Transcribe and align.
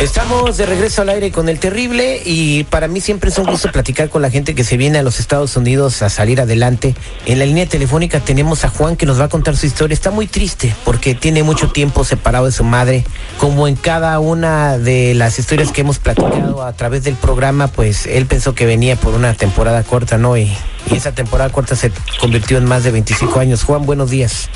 Estamos 0.00 0.56
de 0.56 0.66
regreso 0.66 1.02
al 1.02 1.08
aire 1.08 1.32
con 1.32 1.48
el 1.48 1.58
terrible 1.58 2.22
y 2.24 2.64
para 2.64 2.86
mí 2.86 3.00
siempre 3.00 3.30
es 3.30 3.38
un 3.38 3.46
gusto 3.46 3.70
platicar 3.72 4.08
con 4.08 4.22
la 4.22 4.30
gente 4.30 4.54
que 4.54 4.62
se 4.62 4.76
viene 4.76 4.98
a 4.98 5.02
los 5.02 5.18
Estados 5.18 5.56
Unidos 5.56 6.02
a 6.02 6.08
salir 6.08 6.40
adelante. 6.40 6.94
En 7.26 7.38
la 7.38 7.46
línea 7.46 7.66
telefónica 7.66 8.20
tenemos 8.20 8.64
a 8.64 8.68
Juan 8.68 8.96
que 8.96 9.06
nos 9.06 9.20
va 9.20 9.24
a 9.24 9.28
contar 9.28 9.56
su 9.56 9.66
historia. 9.66 9.94
Está 9.94 10.10
muy 10.10 10.28
triste 10.28 10.74
porque 10.84 11.14
tiene 11.14 11.42
mucho 11.42 11.70
tiempo 11.70 12.04
separado 12.04 12.46
de 12.46 12.52
su 12.52 12.62
madre. 12.62 13.04
Como 13.38 13.66
en 13.66 13.74
cada 13.74 14.20
una 14.20 14.78
de 14.78 15.14
las 15.14 15.38
historias 15.38 15.72
que 15.72 15.80
hemos 15.80 15.98
platicado 15.98 16.62
a 16.62 16.72
través 16.74 17.02
del 17.02 17.16
programa, 17.16 17.66
pues 17.66 18.06
él 18.06 18.26
pensó 18.26 18.54
que 18.54 18.66
venía 18.66 18.94
por 18.96 19.14
una 19.14 19.34
temporada 19.34 19.82
corta, 19.82 20.16
¿no? 20.16 20.36
Y, 20.36 20.52
y 20.90 20.96
esa 20.96 21.12
temporada 21.12 21.50
corta 21.50 21.74
se 21.74 21.90
convirtió 22.20 22.58
en 22.58 22.66
más 22.66 22.84
de 22.84 22.92
25 22.92 23.40
años. 23.40 23.64
Juan, 23.64 23.84
buenos 23.84 24.10
días. 24.10 24.48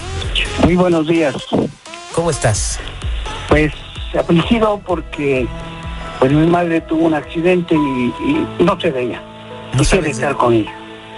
Muy 0.62 0.76
buenos 0.76 1.06
días. 1.08 1.34
¿Cómo 2.14 2.30
estás? 2.30 2.78
Pues 3.48 3.72
afligido 4.20 4.80
porque 4.86 5.46
pues 6.18 6.32
mi 6.32 6.46
madre 6.46 6.80
tuvo 6.82 7.06
un 7.06 7.14
accidente 7.14 7.74
y, 7.74 8.12
y 8.58 8.62
no 8.64 8.78
sé 8.80 8.92
de 8.92 9.02
ella. 9.02 9.22
No 9.74 9.82
de- 9.82 10.10
estar 10.10 10.36
con 10.36 10.52
ella. 10.52 10.72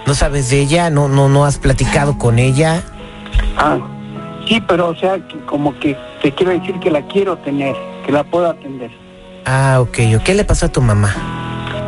¿No 0.07 0.13
sabes 0.13 0.49
de 0.49 0.61
ella? 0.61 0.89
¿No, 0.89 1.07
no, 1.07 1.27
no 1.29 1.45
has 1.45 1.57
platicado 1.57 2.17
con 2.17 2.37
ella? 2.39 2.81
Ah, 3.57 3.77
sí, 4.47 4.61
pero 4.67 4.89
o 4.89 4.95
sea, 4.95 5.15
que 5.27 5.37
como 5.45 5.77
que 5.79 5.97
te 6.21 6.31
quiero 6.31 6.51
decir 6.51 6.79
que 6.79 6.91
la 6.91 7.01
quiero 7.07 7.37
tener, 7.37 7.75
que 8.05 8.11
la 8.11 8.23
puedo 8.23 8.49
atender. 8.49 8.91
Ah, 9.45 9.79
ok. 9.81 9.97
¿Qué 10.23 10.33
le 10.33 10.43
pasó 10.43 10.67
a 10.67 10.69
tu 10.69 10.81
mamá? 10.81 11.13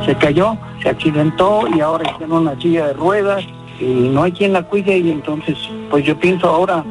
Se 0.05 0.15
cayó, 0.15 0.57
se 0.81 0.89
accidentó 0.89 1.65
y 1.75 1.79
ahora 1.81 2.09
está 2.09 2.23
en 2.25 2.31
una 2.31 2.59
silla 2.59 2.87
de 2.87 2.93
ruedas 2.93 3.43
y 3.79 3.85
no 3.85 4.23
hay 4.23 4.31
quien 4.31 4.53
la 4.53 4.63
cuide 4.63 4.97
y 4.97 5.11
entonces 5.11 5.57
pues 5.91 6.03
yo 6.05 6.17
pienso 6.19 6.47
ahora 6.49 6.83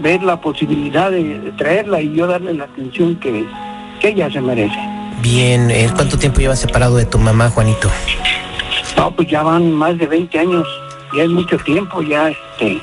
ver 0.00 0.22
la 0.22 0.40
posibilidad 0.40 1.10
de, 1.10 1.38
de 1.40 1.52
traerla 1.52 2.00
y 2.00 2.14
yo 2.14 2.26
darle 2.26 2.54
la 2.54 2.64
atención 2.64 3.16
que, 3.16 3.44
que 4.00 4.08
ella 4.08 4.30
se 4.30 4.40
merece. 4.40 4.78
Bien, 5.22 5.70
eh, 5.70 5.88
¿cuánto 5.94 6.18
tiempo 6.18 6.40
llevas 6.40 6.60
separado 6.60 6.96
de 6.96 7.04
tu 7.04 7.18
mamá, 7.18 7.50
Juanito? 7.50 7.90
No, 8.96 9.10
pues 9.10 9.28
ya 9.28 9.42
van 9.42 9.72
más 9.72 9.98
de 9.98 10.06
20 10.06 10.38
años, 10.38 10.66
ya 11.16 11.22
es 11.24 11.28
mucho 11.30 11.56
tiempo, 11.58 12.02
ya 12.02 12.28
este, 12.30 12.80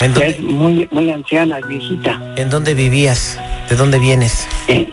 ¿En 0.00 0.14
ya 0.14 0.26
es 0.26 0.40
muy, 0.40 0.88
muy 0.90 1.10
anciana, 1.10 1.58
viejita. 1.66 2.20
en 2.36 2.50
dónde 2.50 2.74
vivías? 2.74 3.38
¿De 3.68 3.76
dónde 3.76 3.98
vienes? 3.98 4.48
Eh, 4.68 4.88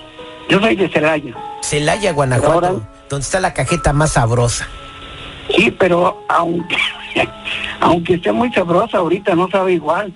yo 0.50 0.60
soy 0.60 0.76
de 0.76 0.88
Celaya, 0.90 1.34
Celaya, 1.62 2.12
Guanajuato, 2.14 2.54
Ahora- 2.54 2.74
donde 3.10 3.24
está 3.24 3.40
la 3.40 3.54
cajeta 3.54 3.92
más 3.94 4.12
sabrosa. 4.14 4.68
sí, 5.56 5.72
pero 5.72 6.24
aunque, 6.30 6.78
aunque 7.80 8.14
esté 8.16 8.32
muy 8.32 8.52
sabrosa 8.54 9.00
ahorita 9.00 9.34
no 9.36 9.50
sabe 9.50 9.74
igual, 9.74 10.14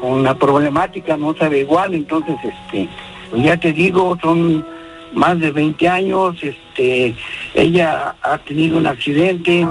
con, 0.00 0.22
la 0.22 0.34
problemática 0.34 1.16
no 1.16 1.34
sabe 1.34 1.60
igual, 1.60 1.94
entonces 1.94 2.36
este, 2.42 2.88
pues 3.30 3.42
ya 3.42 3.56
te 3.56 3.72
digo, 3.72 4.18
son 4.20 4.64
más 5.12 5.38
de 5.40 5.50
20 5.50 5.88
años, 5.88 6.36
este, 6.42 7.14
ella 7.54 8.14
ha 8.22 8.38
tenido 8.38 8.78
un 8.78 8.86
accidente, 8.86 9.66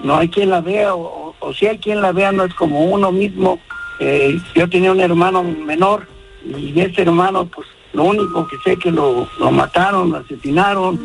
no 0.00 0.16
hay 0.16 0.28
quien 0.28 0.50
la 0.50 0.60
vea, 0.60 0.94
o, 0.94 1.34
o 1.38 1.52
si 1.52 1.66
hay 1.66 1.78
quien 1.78 2.00
la 2.00 2.12
vea 2.12 2.32
no 2.32 2.44
es 2.44 2.54
como 2.54 2.84
uno 2.84 3.10
mismo. 3.12 3.58
Eh, 4.00 4.38
yo 4.54 4.68
tenía 4.68 4.90
un 4.90 5.00
hermano 5.00 5.42
menor 5.42 6.06
y 6.44 6.78
ese 6.80 7.02
hermano, 7.02 7.46
pues 7.46 7.66
lo 7.92 8.04
único 8.04 8.46
que 8.48 8.56
sé 8.64 8.76
que 8.76 8.90
lo, 8.90 9.28
lo 9.38 9.50
mataron, 9.50 10.10
lo 10.10 10.18
asesinaron, 10.18 10.98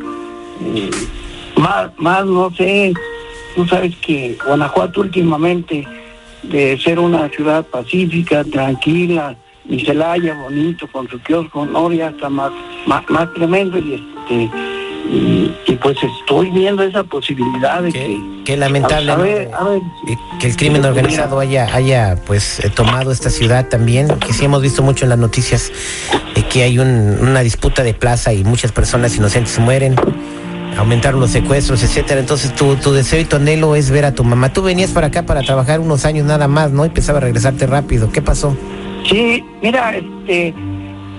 eh, 0.76 0.90
más, 1.56 1.92
más 1.98 2.26
no 2.26 2.52
sé, 2.56 2.94
tú 3.56 3.66
sabes 3.68 3.96
que 3.98 4.38
Guanajuato 4.44 5.02
últimamente, 5.02 5.88
de 6.44 6.78
ser 6.80 7.00
una 7.00 7.30
ciudad 7.30 7.66
pacífica, 7.66 8.44
tranquila, 8.44 9.36
y 9.68 9.86
Celaya 9.86 10.34
bonito, 10.36 10.88
con 10.92 11.08
su 11.10 11.20
kiosco, 11.20 11.66
no, 11.66 11.92
ya 11.92 12.08
está 12.10 12.30
más, 12.30 12.52
más, 12.88 13.04
más 13.10 13.32
tremendo 13.34 13.78
y 13.78 13.94
este 13.94 14.50
y, 15.12 15.52
y 15.66 15.76
pues 15.78 15.98
estoy 16.04 16.52
viendo 16.52 16.84
esa 16.84 17.04
posibilidad 17.04 17.82
de 17.82 17.92
que 17.92 18.20
qué 18.46 18.58
lamentable 18.58 19.12
a 19.12 19.18
¿no? 19.18 19.24
ver, 19.24 19.50
a 19.58 19.64
ver, 19.64 19.80
Eh, 20.08 20.16
que 20.40 20.48
el 20.48 20.56
crimen 20.56 20.86
organizado 20.86 21.40
haya, 21.40 21.68
haya 21.74 22.16
pues 22.28 22.60
eh, 22.60 22.70
tomado 22.70 23.12
esta 23.12 23.30
ciudad 23.32 23.68
también, 23.70 24.08
que 24.20 24.34
sí 24.34 24.46
hemos 24.46 24.62
visto 24.62 24.84
mucho 24.84 25.06
en 25.06 25.10
las 25.10 25.18
noticias 25.18 25.72
eh, 26.36 26.44
que 26.52 26.64
hay 26.64 26.78
un- 26.80 27.18
una 27.22 27.40
disputa 27.42 27.82
de 27.84 27.94
plaza 27.96 28.34
y 28.34 28.44
muchas 28.44 28.72
personas 28.72 29.16
inocentes 29.16 29.58
mueren, 29.60 29.96
aumentaron 30.80 31.20
los 31.20 31.32
secuestros, 31.32 31.84
etcétera. 31.84 32.22
Entonces 32.22 32.56
tu, 32.56 32.76
tu 32.76 32.92
deseo 32.92 33.20
y 33.20 33.26
tu 33.26 33.36
anhelo 33.36 33.76
es 33.76 33.92
ver 33.92 34.06
a 34.06 34.14
tu 34.14 34.24
mamá. 34.24 34.52
Tú 34.52 34.62
venías 34.62 34.92
para 34.92 35.08
acá 35.08 35.24
para 35.24 35.42
trabajar 35.42 35.80
unos 35.80 36.06
años 36.06 36.26
nada 36.26 36.48
más, 36.48 36.72
¿no? 36.72 36.86
Y 36.86 36.90
pensaba 36.90 37.20
regresarte 37.20 37.68
rápido. 37.68 38.12
¿Qué 38.12 38.22
pasó? 38.22 38.56
Sí, 39.08 39.44
mira, 39.62 39.96
este, 39.96 40.54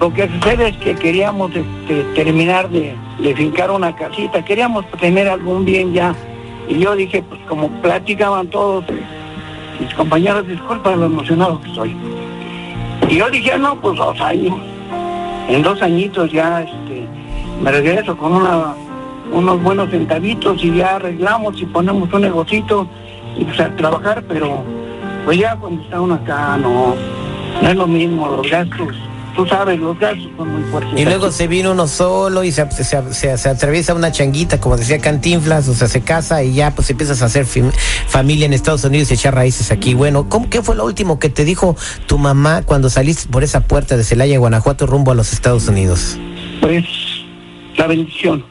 lo 0.01 0.13
que 0.13 0.29
sucede 0.29 0.69
es 0.69 0.77
que 0.79 0.95
queríamos 0.95 1.51
este, 1.55 2.05
terminar 2.15 2.69
de, 2.71 2.95
fincar 3.37 3.71
una 3.71 3.95
casita, 3.95 4.43
queríamos 4.45 4.91
tener 4.93 5.29
algún 5.29 5.65
bien 5.65 5.93
ya. 5.93 6.15
Y 6.69 6.79
yo 6.79 6.97
dije, 6.97 7.23
pues 7.23 7.41
como 7.49 7.69
platicaban 7.83 8.49
todos 8.49 8.85
mis 9.79 9.93
compañeros, 9.95 10.47
disculpa 10.47 10.97
lo 10.97 11.07
emocionado 11.07 11.61
que 11.61 11.69
estoy. 11.69 11.97
Y 13.09 13.17
yo 13.17 13.29
dije, 13.29 13.59
no, 13.59 13.79
pues 13.81 13.99
dos 13.99 14.19
años. 14.21 14.59
En 15.49 15.63
dos 15.63 15.83
añitos 15.83 16.31
ya 16.33 16.63
este, 16.63 17.07
me 17.61 17.73
regreso 17.73 18.17
con 18.17 18.33
una, 18.33 18.75
unos 19.33 19.63
buenos 19.63 19.91
centavitos 19.91 20.63
y 20.65 20.77
ya 20.77 20.97
arreglamos 20.97 21.61
y 21.61 21.67
ponemos 21.67 22.13
un 22.13 22.23
negocito 22.23 22.89
y 23.39 23.45
pues 23.45 23.61
a 23.61 23.75
trabajar, 23.77 24.25
pero 24.29 24.63
pues 25.25 25.39
ya 25.39 25.57
cuando 25.57 25.83
está 25.83 26.01
uno 26.01 26.15
acá 26.15 26.57
no, 26.57 26.95
no 27.63 27.69
es 27.69 27.77
lo 27.77 27.87
mismo, 27.87 28.29
los 28.29 28.51
gastos, 28.51 28.89
tú 29.37 29.47
sabes, 29.47 29.79
los 29.79 29.99
gastos 29.99 30.29
son 30.37 30.49
muy 30.53 30.63
fuertes. 30.71 30.99
Y 31.01 31.05
luego 31.05 31.31
se 31.31 31.47
vino 31.47 31.71
uno 31.73 31.87
solo 31.87 32.43
y 32.43 32.51
se, 32.51 32.69
se, 32.73 32.85
se- 33.15 33.39
se 33.39 33.49
atraviesa 33.49 33.95
una 33.95 34.11
changuita, 34.11 34.61
como 34.61 34.77
decía 34.77 34.99
Cantinflas, 34.99 35.69
o 35.69 35.75
sea, 35.75 35.87
se 35.87 36.01
casa 36.01 36.43
y 36.43 36.55
ya 36.55 36.75
pues 36.75 36.91
empiezas 36.91 37.23
a 37.23 37.27
hacer 37.27 37.47
fam- 37.47 37.73
familia 38.09 38.47
en 38.47 38.53
Estados 38.53 38.83
Unidos 38.85 39.11
y 39.11 39.15
echar 39.15 39.35
raíces 39.35 39.71
aquí. 39.71 39.95
Bueno, 39.95 40.29
¿cómo, 40.29 40.51
¿qué 40.51 40.61
fue 40.63 40.75
lo 40.75 40.85
último 40.85 41.19
que 41.21 41.29
te 41.29 41.45
dijo 41.45 41.77
tu 42.07 42.19
mamá 42.19 42.63
cuando 42.63 42.91
saliste 42.91 43.31
por 43.31 43.45
esa 43.45 43.61
puerta 43.61 43.97
de 43.97 44.03
Celaya, 44.05 44.39
Guanajuato, 44.39 44.87
rumbo 44.87 45.13
a 45.13 45.15
los 45.15 45.33
Estados 45.33 45.69
Unidos? 45.69 46.19
Pues 46.61 46.85
la 47.77 47.87
bendición. 47.87 48.45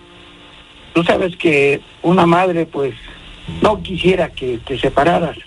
Tú 0.99 1.05
sabes 1.05 1.33
que 1.37 1.79
una 2.03 2.25
madre 2.25 2.65
pues 2.65 2.93
no 3.61 3.81
quisiera 3.81 4.27
que 4.27 4.57
te 4.57 4.77
separaras. 4.77 5.37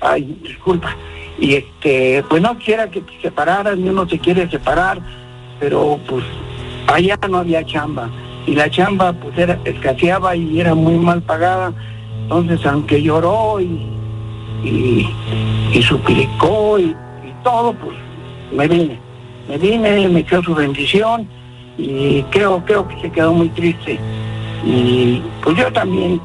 Ay, 0.00 0.38
disculpa. 0.44 0.94
Y 1.40 1.54
este, 1.54 2.22
pues 2.30 2.40
no 2.40 2.56
quisiera 2.56 2.88
que 2.88 3.00
te 3.00 3.20
separaras, 3.20 3.76
ni 3.76 3.88
uno 3.88 4.08
se 4.08 4.20
quiere 4.20 4.48
separar, 4.48 5.00
pero 5.58 5.98
pues 6.08 6.24
allá 6.86 7.18
no 7.28 7.38
había 7.38 7.66
chamba. 7.66 8.08
Y 8.46 8.54
la 8.54 8.70
chamba 8.70 9.12
pues 9.12 9.36
era, 9.36 9.58
escaseaba 9.64 10.36
y 10.36 10.60
era 10.60 10.72
muy 10.72 10.94
mal 10.94 11.20
pagada. 11.20 11.72
Entonces 12.22 12.64
aunque 12.64 13.02
lloró 13.02 13.60
y, 13.60 13.84
y, 14.62 15.82
suplicó 15.82 16.78
y, 16.78 16.94
y 17.24 17.34
todo, 17.42 17.72
pues 17.72 17.96
me 18.52 18.68
vine. 18.68 19.00
Me 19.48 19.58
vine, 19.58 20.08
me 20.08 20.20
echó 20.20 20.40
su 20.44 20.54
bendición 20.54 21.28
y 21.76 22.22
creo, 22.30 22.64
creo 22.64 22.86
que 22.86 23.00
se 23.00 23.10
quedó 23.10 23.32
muy 23.32 23.48
triste. 23.48 23.98
Y 24.64 25.22
pues 25.42 25.56
yo 25.56 25.72
también, 25.72 26.20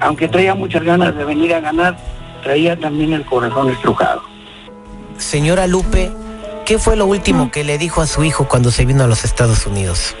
aunque 0.00 0.28
traía 0.28 0.54
muchas 0.54 0.82
ganas 0.82 1.14
de 1.16 1.24
venir 1.24 1.54
a 1.54 1.60
ganar, 1.60 1.96
traía 2.42 2.78
también 2.78 3.12
el 3.12 3.24
corazón 3.24 3.70
estrujado. 3.70 4.22
Señora 5.16 5.66
Lupe, 5.66 6.10
¿qué 6.64 6.78
fue 6.78 6.96
lo 6.96 7.06
último 7.06 7.50
que 7.50 7.64
le 7.64 7.78
dijo 7.78 8.00
a 8.00 8.06
su 8.06 8.24
hijo 8.24 8.46
cuando 8.48 8.70
se 8.70 8.84
vino 8.84 9.04
a 9.04 9.06
los 9.06 9.24
Estados 9.24 9.66
Unidos? 9.66 10.16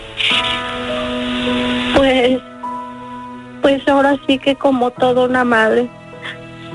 Pues, 1.96 2.38
pues 3.62 3.88
ahora 3.88 4.16
sí 4.26 4.38
que 4.38 4.56
como 4.56 4.90
toda 4.90 5.26
una 5.26 5.44
madre, 5.44 5.88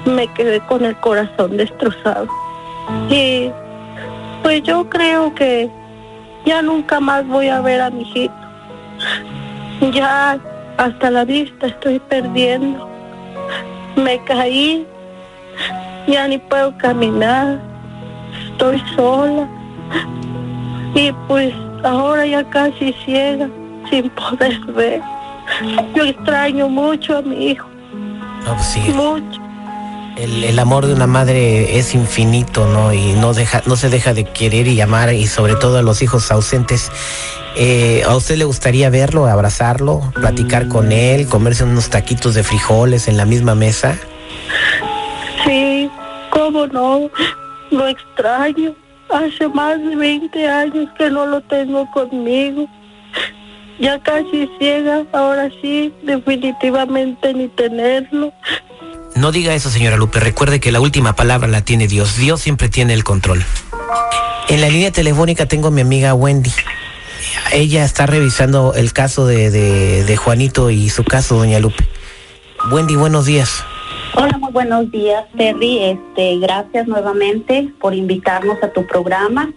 me 0.05 0.27
quedé 0.33 0.59
con 0.61 0.83
el 0.85 0.95
corazón 0.97 1.57
destrozado. 1.57 2.27
Y 3.09 3.49
pues 4.41 4.63
yo 4.63 4.89
creo 4.89 5.33
que 5.33 5.69
ya 6.45 6.61
nunca 6.61 6.99
más 6.99 7.25
voy 7.27 7.47
a 7.47 7.61
ver 7.61 7.81
a 7.81 7.89
mi 7.89 8.01
hijito. 8.03 8.33
Ya 9.91 10.39
hasta 10.77 11.11
la 11.11 11.25
vista 11.25 11.67
estoy 11.67 11.99
perdiendo. 11.99 12.89
Me 13.95 14.23
caí, 14.25 14.85
ya 16.07 16.27
ni 16.27 16.37
puedo 16.37 16.75
caminar, 16.77 17.61
estoy 18.51 18.81
sola. 18.95 19.47
Y 20.95 21.11
pues 21.27 21.53
ahora 21.83 22.25
ya 22.25 22.43
casi 22.49 22.93
ciega, 23.05 23.49
sin 23.89 24.09
poder 24.11 24.59
ver. 24.75 25.01
Yo 25.95 26.05
extraño 26.05 26.69
mucho 26.69 27.17
a 27.17 27.21
mi 27.21 27.47
hijo, 27.51 27.67
pues 28.45 28.65
sí, 28.65 28.79
mucho. 28.93 29.41
el, 30.15 30.43
el 30.43 30.57
amor 30.59 30.85
de 30.85 30.93
una 30.93 31.05
madre 31.07 31.77
es 31.77 31.93
infinito, 31.93 32.65
¿no? 32.67 32.93
Y 32.93 33.13
no 33.13 33.33
deja, 33.33 33.61
no 33.65 33.75
se 33.75 33.89
deja 33.89 34.13
de 34.13 34.23
querer 34.23 34.67
y 34.67 34.79
amar, 34.79 35.13
y 35.13 35.27
sobre 35.27 35.55
todo 35.55 35.77
a 35.77 35.81
los 35.81 36.01
hijos 36.01 36.31
ausentes. 36.31 36.91
Eh, 37.55 38.03
¿A 38.07 38.15
usted 38.15 38.37
le 38.37 38.45
gustaría 38.45 38.89
verlo, 38.89 39.27
abrazarlo, 39.27 40.11
platicar 40.15 40.67
con 40.67 40.91
él, 40.91 41.27
comerse 41.27 41.63
unos 41.63 41.89
taquitos 41.89 42.33
de 42.33 42.43
frijoles 42.43 43.07
en 43.07 43.17
la 43.17 43.25
misma 43.25 43.53
mesa? 43.53 43.97
Sí, 45.45 45.89
cómo 46.31 46.65
no, 46.67 47.09
lo 47.71 47.87
extraño. 47.87 48.75
Hace 49.09 49.47
más 49.49 49.77
de 49.79 49.95
20 49.95 50.47
años 50.47 50.89
que 50.97 51.09
no 51.11 51.27
lo 51.27 51.41
tengo 51.41 51.89
conmigo. 51.91 52.67
Ya 53.79 53.99
casi 54.01 54.49
ciega, 54.57 55.03
ahora 55.11 55.49
sí, 55.61 55.93
definitivamente 56.03 57.33
ni 57.33 57.47
tenerlo. 57.49 58.33
No 59.15 59.31
diga 59.31 59.53
eso, 59.53 59.69
señora 59.69 59.97
Lupe. 59.97 60.19
Recuerde 60.19 60.59
que 60.59 60.71
la 60.71 60.79
última 60.79 61.15
palabra 61.15 61.47
la 61.47 61.61
tiene 61.61 61.87
Dios. 61.87 62.17
Dios 62.17 62.41
siempre 62.41 62.69
tiene 62.69 62.93
el 62.93 63.03
control. 63.03 63.43
En 64.49 64.61
la 64.61 64.69
línea 64.69 64.91
telefónica 64.91 65.45
tengo 65.45 65.67
a 65.67 65.71
mi 65.71 65.81
amiga 65.81 66.15
Wendy. 66.15 66.51
Ella 67.51 67.83
está 67.85 68.05
revisando 68.05 68.73
el 68.73 68.93
caso 68.93 69.25
de, 69.25 69.51
de, 69.51 70.17
Juanito 70.17 70.69
y 70.69 70.89
su 70.89 71.03
caso, 71.03 71.37
doña 71.37 71.59
Lupe. 71.59 71.83
Wendy, 72.71 72.95
buenos 72.95 73.25
días. 73.25 73.63
Hola, 74.15 74.37
muy 74.37 74.51
buenos 74.51 74.91
días, 74.91 75.25
Terry. 75.37 75.83
Este, 75.83 76.37
gracias 76.39 76.87
nuevamente 76.87 77.69
por 77.79 77.93
invitarnos 77.93 78.61
a 78.63 78.71
tu 78.71 78.85
programa. 78.87 79.51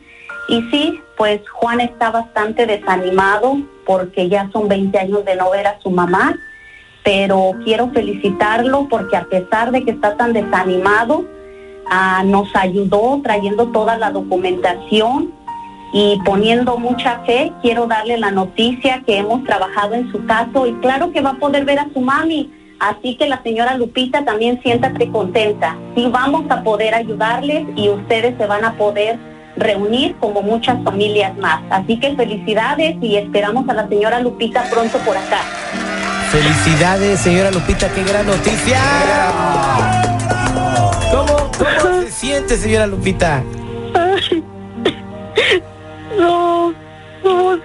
Y 0.48 0.62
sí, 0.70 1.00
pues 1.16 1.40
Juan 1.50 1.80
está 1.80 2.10
bastante 2.10 2.66
desanimado 2.66 3.58
porque 3.84 4.28
ya 4.28 4.50
son 4.52 4.68
20 4.68 4.98
años 4.98 5.24
de 5.24 5.36
no 5.36 5.50
ver 5.50 5.66
a 5.66 5.78
su 5.80 5.90
mamá, 5.90 6.38
pero 7.04 7.52
quiero 7.64 7.90
felicitarlo 7.90 8.88
porque 8.88 9.16
a 9.16 9.24
pesar 9.24 9.70
de 9.72 9.84
que 9.84 9.92
está 9.92 10.16
tan 10.16 10.32
desanimado, 10.32 11.24
ah, 11.90 12.22
nos 12.24 12.54
ayudó 12.54 13.20
trayendo 13.22 13.68
toda 13.68 13.96
la 13.96 14.10
documentación 14.10 15.35
y 15.92 16.20
poniendo 16.24 16.78
mucha 16.78 17.20
fe. 17.24 17.52
Quiero 17.62 17.86
darle 17.86 18.18
la 18.18 18.30
noticia 18.30 19.02
que 19.06 19.18
hemos 19.18 19.44
trabajado 19.44 19.94
en 19.94 20.10
su 20.10 20.24
caso 20.26 20.66
y 20.66 20.74
claro 20.74 21.12
que 21.12 21.20
va 21.20 21.30
a 21.30 21.38
poder 21.38 21.64
ver 21.64 21.78
a 21.78 21.88
su 21.92 22.00
mami. 22.00 22.52
Así 22.78 23.16
que 23.16 23.26
la 23.26 23.42
señora 23.42 23.76
Lupita 23.76 24.24
también 24.24 24.60
siéntate 24.62 25.10
contenta. 25.10 25.76
Sí 25.94 26.08
vamos 26.10 26.44
a 26.50 26.62
poder 26.62 26.94
ayudarles 26.94 27.66
y 27.74 27.88
ustedes 27.88 28.36
se 28.36 28.46
van 28.46 28.64
a 28.64 28.76
poder 28.76 29.18
reunir 29.56 30.14
como 30.16 30.42
muchas 30.42 30.82
familias 30.84 31.36
más. 31.38 31.62
Así 31.70 31.98
que 31.98 32.14
felicidades 32.14 32.96
y 33.00 33.16
esperamos 33.16 33.68
a 33.68 33.74
la 33.74 33.88
señora 33.88 34.20
Lupita 34.20 34.64
pronto 34.70 34.98
por 34.98 35.16
acá. 35.16 35.40
Felicidades, 36.30 37.20
señora 37.20 37.50
Lupita, 37.50 37.88
qué 37.94 38.04
gran 38.04 38.26
noticia. 38.26 38.78
¿Cómo, 41.10 41.50
cómo 41.80 42.02
se 42.02 42.10
siente, 42.10 42.56
señora 42.58 42.86
Lupita? 42.86 43.42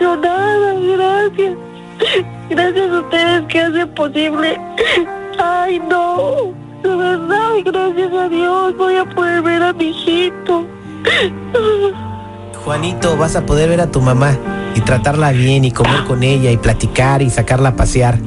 Emocionada, 0.01 0.73
gracias. 0.73 1.57
Gracias 2.49 2.91
a 2.91 2.99
ustedes 2.99 3.45
que 3.47 3.59
hacen 3.59 3.89
posible. 3.89 4.59
Ay, 5.39 5.79
no, 5.79 6.53
de 6.83 6.95
verdad, 6.95 7.51
gracias 7.63 8.13
a 8.13 8.29
Dios 8.29 8.77
voy 8.77 8.95
a 8.95 9.05
poder 9.05 9.41
ver 9.41 9.63
a 9.63 9.73
mi 9.73 9.85
hijito. 9.85 10.65
Juanito, 12.63 13.17
vas 13.17 13.35
a 13.35 13.45
poder 13.45 13.69
ver 13.69 13.81
a 13.81 13.87
tu 13.89 14.01
mamá 14.01 14.37
y 14.75 14.81
tratarla 14.81 15.31
bien 15.31 15.65
y 15.65 15.71
comer 15.71 16.03
con 16.07 16.23
ella 16.23 16.51
y 16.51 16.57
platicar 16.57 17.21
y 17.21 17.29
sacarla 17.29 17.69
a 17.69 17.75
pasear. 17.75 18.17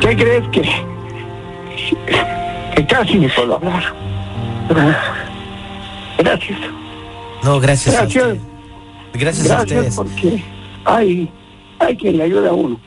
¿Qué 0.00 0.16
crees 0.16 0.48
que, 0.48 0.62
que 2.74 2.86
casi 2.86 3.18
ni 3.18 3.28
puedo 3.28 3.56
hablar? 3.56 3.84
Gracias. 6.18 6.58
No, 7.42 7.60
gracias. 7.60 7.94
Gracias. 7.94 8.24
A 8.24 8.28
usted. 8.28 8.53
Gracias, 9.14 9.50
a 9.50 9.62
ustedes. 9.62 9.94
porque 9.94 10.42
hay, 10.84 11.30
hay 11.78 11.96
quien 11.96 12.18
le 12.18 12.24
ayuda 12.24 12.50
a 12.50 12.52
uno. 12.52 12.80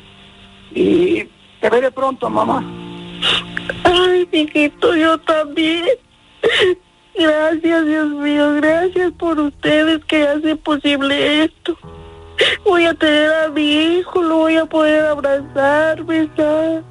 Y 0.74 1.24
te 1.62 1.70
veré 1.70 1.90
pronto, 1.90 2.30
mamá. 2.30 2.64
Ay, 3.84 4.28
mijito, 4.32 4.96
yo 4.96 5.18
también. 5.20 5.86
Gracias, 7.18 7.86
Dios 7.86 8.10
mío, 8.10 8.54
gracias 8.56 9.12
por 9.14 9.40
ustedes 9.40 10.04
que 10.06 10.28
hacen 10.28 10.58
posible 10.60 11.46
esto. 11.46 11.76
Voy 12.64 12.86
a 12.86 12.94
tener 12.94 13.34
a 13.34 13.50
mi 13.50 13.98
hijo, 13.98 14.22
lo 14.22 14.38
voy 14.38 14.58
a 14.58 14.66
poder 14.66 15.06
abrazar, 15.06 16.04
besar, 16.04 16.84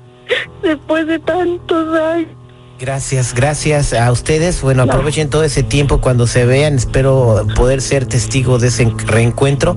después 0.63 1.07
de 1.07 1.19
tantos 1.21 1.97
años. 1.97 2.46
Gracias, 2.79 3.35
gracias 3.35 3.95
a 3.95 4.13
ustedes. 4.13 4.61
Bueno, 4.61 4.83
aprovechen 4.83 5.31
todo 5.31 5.45
ese 5.45 5.63
tiempo 5.63 6.01
cuando 6.03 6.27
se 6.27 6.45
vean. 6.45 6.75
Espero 6.75 7.47
poder 7.57 7.81
ser 7.81 8.05
testigo 8.05 8.59
de 8.59 8.69
ese 8.69 8.93
reencuentro. 9.07 9.77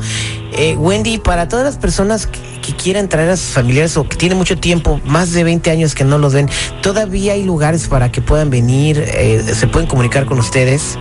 Eh, 0.52 0.76
Wendy, 0.76 1.18
para 1.18 1.48
todas 1.48 1.64
las 1.64 1.78
personas 1.78 2.28
que, 2.28 2.40
que 2.62 2.74
quieran 2.74 3.08
traer 3.08 3.30
a 3.30 3.38
sus 3.38 3.54
familiares 3.54 3.96
o 3.96 4.04
que 4.04 4.18
tienen 4.18 4.38
mucho 4.38 4.58
tiempo, 4.58 5.00
más 5.06 5.32
de 5.32 5.46
20 5.46 5.72
años 5.72 5.96
que 5.96 6.04
no 6.04 6.18
los 6.18 6.34
ven, 6.34 6.50
¿todavía 6.82 7.34
hay 7.34 7.44
lugares 7.44 7.88
para 7.88 8.12
que 8.12 8.22
puedan 8.22 8.50
venir? 8.50 9.02
Eh, 9.08 9.42
¿Se 9.44 9.68
pueden 9.68 9.88
comunicar 9.88 10.26
con 10.26 10.38
ustedes? 10.38 10.98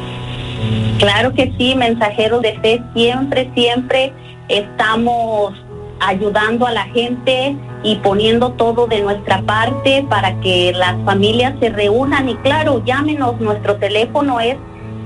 Claro 0.99 1.33
que 1.35 1.53
sí, 1.59 1.75
mensajeros 1.75 2.43
de 2.43 2.59
fe, 2.61 2.83
siempre, 2.95 3.51
siempre 3.55 4.13
estamos 4.49 5.55
ayudando 6.01 6.67
a 6.67 6.73
la 6.73 6.85
gente 6.85 7.55
y 7.83 7.97
poniendo 7.97 8.53
todo 8.53 8.87
de 8.87 9.03
nuestra 9.03 9.43
parte 9.43 10.07
para 10.09 10.41
que 10.41 10.73
las 10.73 10.97
familias 11.05 11.55
se 11.61 11.69
reúnan 11.71 12.29
y 12.29 12.37
claro, 12.37 12.81
llámenos, 12.85 13.41
nuestro 13.41 13.75
teléfono 13.77 14.39
es 14.41 14.57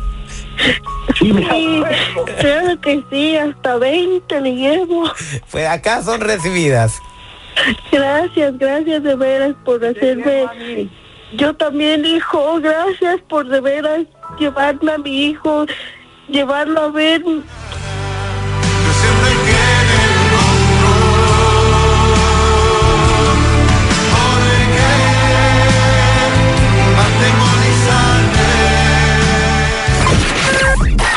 Sí, 1.19 1.31
claro 2.39 2.81
que 2.81 3.03
sí, 3.11 3.37
hasta 3.37 3.77
20 3.77 4.41
le 4.41 4.55
llevo. 4.55 5.03
Pues 5.51 5.67
acá 5.67 6.01
son 6.03 6.21
recibidas. 6.21 6.99
Gracias, 7.91 8.57
gracias 8.57 9.03
de 9.03 9.15
veras 9.15 9.53
por 9.63 9.83
hacerme. 9.85 10.89
Yo 11.33 11.53
también, 11.55 12.05
hijo, 12.05 12.59
gracias 12.61 13.19
por 13.27 13.47
de 13.47 13.59
veras 13.59 14.05
llevarme 14.39 14.91
a 14.91 14.97
mi 14.97 15.25
hijo, 15.25 15.65
llevarlo 16.27 16.81
a 16.81 16.89
ver. 16.89 17.23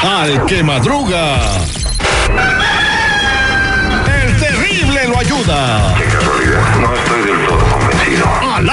Al 0.00 0.46
que 0.46 0.62
madruga. 0.62 1.38
El 4.22 4.36
terrible 4.36 5.08
lo 5.08 5.18
ayuda. 5.18 5.94